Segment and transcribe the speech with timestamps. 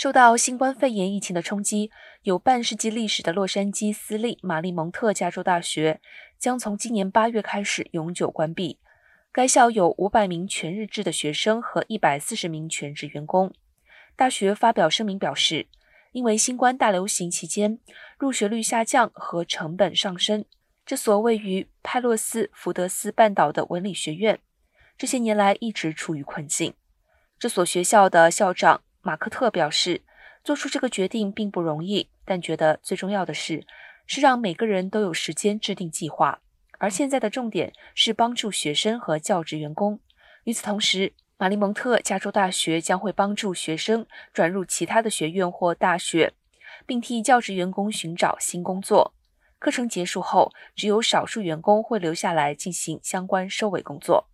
[0.00, 1.90] 受到新冠肺炎疫情的冲击，
[2.22, 6.00] 有半世纪历史的洛杉矶私立玛丽蒙特加州大学
[6.38, 8.78] 将从今年八月开始永久关闭。
[9.30, 13.52] 该校有五百名全日制的学生和一百四十名全职员工。
[14.16, 15.66] 大学发表声明表示，
[16.12, 17.78] 因为新冠大流行期间
[18.18, 20.46] 入学率下降和成本上升，
[20.86, 24.40] 这所位于派洛斯福德斯半岛的文理学院
[24.96, 26.72] 这些年来一直处于困境。
[27.38, 28.80] 这所学校的校长。
[29.02, 30.02] 马克特表示，
[30.44, 33.66] 做出这个决定并不容易，但觉得最重要的是
[34.06, 36.40] 是让每个人都有时间制定计划。
[36.78, 40.00] 而现在的重点是帮助学生和教职员工。
[40.44, 46.34] 与此同时，马里蒙特加州大学将会帮助学生转入其他的学院或大学，
[46.86, 49.14] 并替教职员工寻找新工作。
[49.58, 54.28] 课程结束后，只有少数员工会留下来进行相关收尾工作。